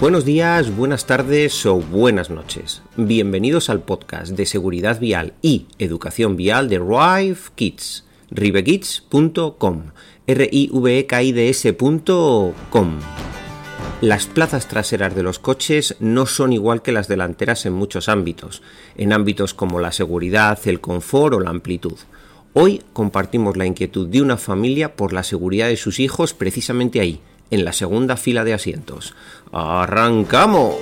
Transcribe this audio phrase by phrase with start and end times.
[0.00, 2.82] Buenos días, buenas tardes o buenas noches.
[2.96, 9.82] Bienvenidos al podcast de seguridad vial y educación vial de Rive Kids, rivekids.com,
[10.26, 12.98] r i v e k i d s.com.
[14.00, 18.62] Las plazas traseras de los coches no son igual que las delanteras en muchos ámbitos,
[18.96, 21.94] en ámbitos como la seguridad, el confort o la amplitud.
[22.52, 27.20] Hoy compartimos la inquietud de una familia por la seguridad de sus hijos precisamente ahí,
[27.54, 29.14] en la segunda fila de asientos.
[29.52, 30.74] ¡Arrancamos!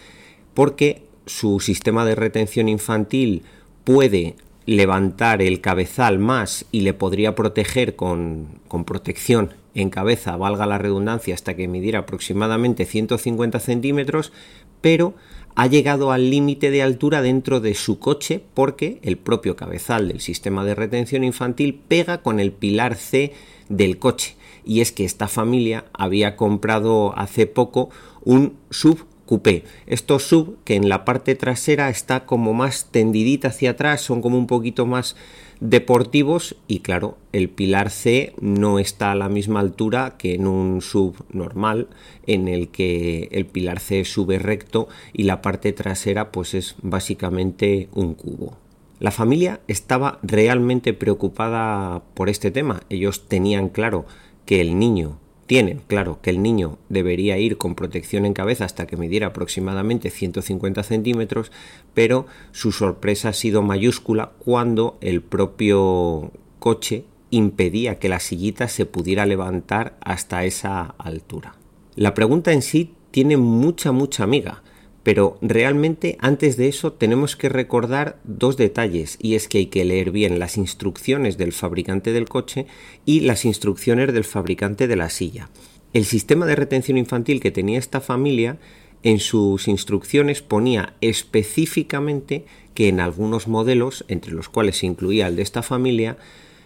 [0.54, 3.42] porque su sistema de retención infantil
[3.84, 10.66] puede levantar el cabezal más y le podría proteger con, con, protección en cabeza, valga
[10.66, 14.32] la redundancia, hasta que midiera aproximadamente 150 centímetros,
[14.80, 15.14] pero
[15.54, 20.20] ha llegado al límite de altura dentro de su coche porque el propio cabezal del
[20.20, 23.32] sistema de retención infantil pega con el pilar C
[23.68, 24.36] del coche.
[24.64, 27.90] Y es que esta familia había comprado hace poco
[28.24, 29.64] un sub coupé.
[29.86, 34.36] Estos sub que en la parte trasera está como más tendidita hacia atrás, son como
[34.36, 35.16] un poquito más
[35.60, 40.80] deportivos y claro, el pilar C no está a la misma altura que en un
[40.80, 41.88] sub normal
[42.26, 47.88] en el que el pilar C sube recto y la parte trasera pues es básicamente
[47.92, 48.56] un cubo.
[48.98, 52.82] La familia estaba realmente preocupada por este tema.
[52.90, 54.04] Ellos tenían claro
[54.44, 55.18] que el niño
[55.50, 60.08] tienen claro que el niño debería ir con protección en cabeza hasta que midiera aproximadamente
[60.08, 61.50] 150 centímetros,
[61.92, 66.30] pero su sorpresa ha sido mayúscula cuando el propio
[66.60, 71.56] coche impedía que la sillita se pudiera levantar hasta esa altura.
[71.96, 74.62] La pregunta en sí tiene mucha, mucha amiga,
[75.02, 79.84] pero realmente antes de eso tenemos que recordar dos detalles y es que hay que
[79.84, 82.66] leer bien las instrucciones del fabricante del coche
[83.06, 85.48] y las instrucciones del fabricante de la silla.
[85.92, 88.58] El sistema de retención infantil que tenía esta familia
[89.02, 92.44] en sus instrucciones ponía específicamente
[92.74, 96.18] que en algunos modelos, entre los cuales se incluía el de esta familia,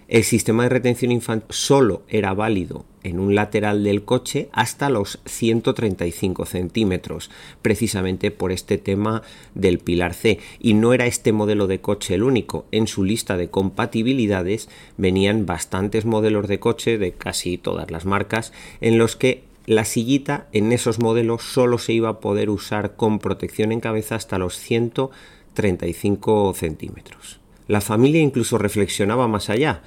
[0.08, 5.20] el sistema de retención infantil solo era válido en un lateral del coche hasta los
[5.26, 7.30] 135 centímetros,
[7.62, 9.22] precisamente por este tema
[9.54, 10.40] del pilar C.
[10.58, 12.66] Y no era este modelo de coche el único.
[12.72, 18.52] En su lista de compatibilidades venían bastantes modelos de coche de casi todas las marcas
[18.80, 23.18] en los que la sillita en esos modelos solo se iba a poder usar con
[23.18, 27.43] protección en cabeza hasta los 135 centímetros.
[27.66, 29.82] La familia incluso reflexionaba más allá.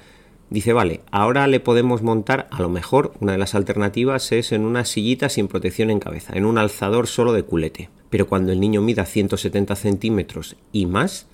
[0.50, 4.64] Dice, vale, ahora le podemos montar, a lo mejor una de las alternativas es en
[4.64, 7.90] una sillita sin protección en cabeza, en un alzador solo de culete.
[8.10, 11.26] Pero cuando el niño mida 170 centímetros y más,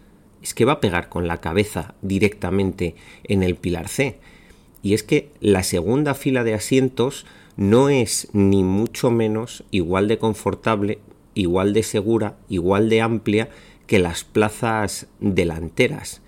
[0.42, 4.18] es que va a pegar con la cabeza directamente en el pilar C.
[4.82, 7.24] Y es que la segunda fila de asientos
[7.56, 10.98] no es ni mucho menos igual de confortable,
[11.32, 13.48] igual de segura, igual de amplia
[13.86, 16.20] que las plazas delanteras.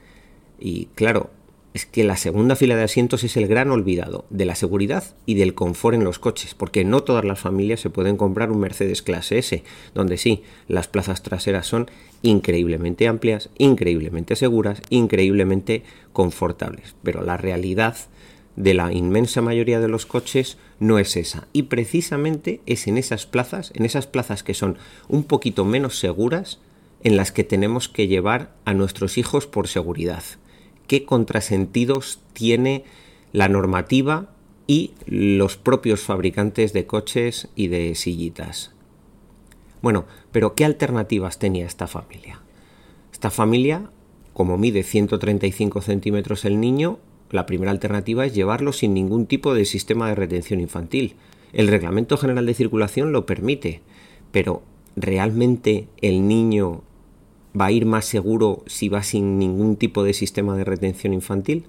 [0.58, 1.30] Y claro,
[1.76, 5.34] es que la segunda fila de asientos es el gran olvidado de la seguridad y
[5.34, 9.02] del confort en los coches, porque no todas las familias se pueden comprar un Mercedes
[9.02, 9.62] clase S,
[9.94, 11.90] donde sí, las plazas traseras son
[12.22, 15.82] increíblemente amplias, increíblemente seguras, increíblemente
[16.14, 17.94] confortables, pero la realidad
[18.56, 21.46] de la inmensa mayoría de los coches no es esa.
[21.52, 24.78] Y precisamente es en esas plazas, en esas plazas que son
[25.08, 26.58] un poquito menos seguras,
[27.02, 30.24] en las que tenemos que llevar a nuestros hijos por seguridad
[30.86, 32.84] qué contrasentidos tiene
[33.32, 34.30] la normativa
[34.66, 38.72] y los propios fabricantes de coches y de sillitas.
[39.82, 42.40] Bueno, pero ¿qué alternativas tenía esta familia?
[43.12, 43.90] Esta familia
[44.36, 46.98] como mide 135 centímetros el niño,
[47.30, 51.14] la primera alternativa es llevarlo sin ningún tipo de sistema de retención infantil.
[51.54, 53.80] El Reglamento General de Circulación lo permite,
[54.32, 54.62] pero
[54.94, 56.82] ¿realmente el niño
[57.58, 61.66] va a ir más seguro si va sin ningún tipo de sistema de retención infantil?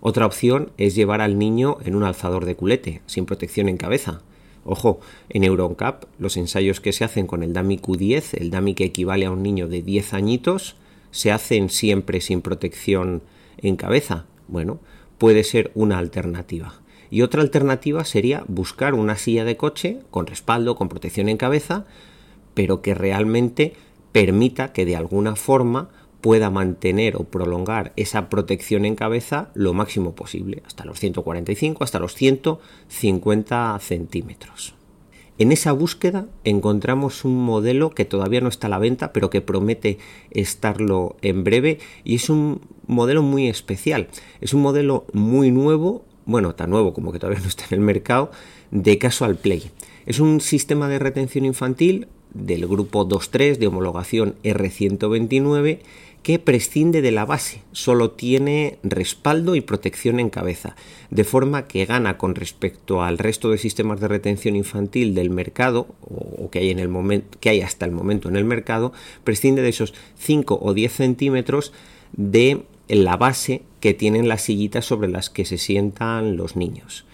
[0.00, 4.22] Otra opción es llevar al niño en un alzador de culete, sin protección en cabeza.
[4.64, 8.84] Ojo, en EuronCap los ensayos que se hacen con el DAMI Q10, el DAMI que
[8.84, 10.76] equivale a un niño de 10 añitos,
[11.10, 13.22] se hacen siempre sin protección
[13.56, 14.26] en cabeza.
[14.46, 14.78] Bueno,
[15.18, 16.80] puede ser una alternativa.
[17.10, 21.86] Y otra alternativa sería buscar una silla de coche con respaldo, con protección en cabeza,
[22.54, 23.74] pero que realmente
[24.18, 30.16] permita que de alguna forma pueda mantener o prolongar esa protección en cabeza lo máximo
[30.16, 34.74] posible, hasta los 145, hasta los 150 centímetros.
[35.38, 39.40] En esa búsqueda encontramos un modelo que todavía no está a la venta, pero que
[39.40, 39.98] promete
[40.32, 44.08] estarlo en breve y es un modelo muy especial.
[44.40, 47.84] Es un modelo muy nuevo, bueno, tan nuevo como que todavía no está en el
[47.84, 48.32] mercado,
[48.72, 49.70] de Casual Play.
[50.06, 55.80] Es un sistema de retención infantil del grupo 2.3 de homologación R129
[56.22, 60.76] que prescinde de la base, solo tiene respaldo y protección en cabeza,
[61.10, 65.86] de forma que gana con respecto al resto de sistemas de retención infantil del mercado
[66.00, 68.92] o que hay, en el momento, que hay hasta el momento en el mercado,
[69.24, 71.72] prescinde de esos 5 o 10 centímetros
[72.12, 77.04] de la base que tienen las sillitas sobre las que se sientan los niños.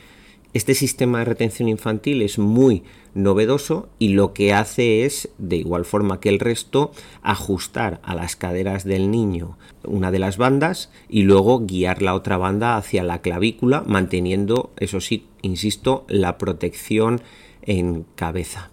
[0.55, 5.85] Este sistema de retención infantil es muy novedoso y lo que hace es, de igual
[5.85, 6.93] forma que el resto,
[7.23, 12.37] ajustar a las caderas del niño una de las bandas y luego guiar la otra
[12.37, 17.21] banda hacia la clavícula, manteniendo, eso sí, insisto, la protección
[17.63, 18.71] en cabeza.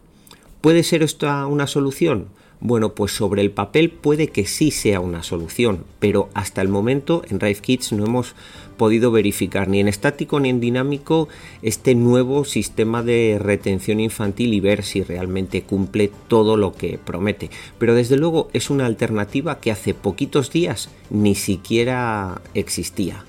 [0.61, 2.27] ¿Puede ser esta una solución?
[2.63, 7.23] Bueno, pues sobre el papel puede que sí sea una solución, pero hasta el momento
[7.27, 8.35] en Rive Kids no hemos
[8.77, 11.27] podido verificar ni en estático ni en dinámico
[11.63, 17.49] este nuevo sistema de retención infantil y ver si realmente cumple todo lo que promete.
[17.79, 23.25] Pero desde luego es una alternativa que hace poquitos días ni siquiera existía.